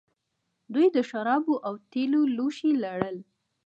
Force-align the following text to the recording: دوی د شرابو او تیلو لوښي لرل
دوی 0.73 0.87
د 0.95 0.97
شرابو 1.09 1.53
او 1.67 1.73
تیلو 1.91 2.21
لوښي 2.35 2.71
لرل 2.83 3.17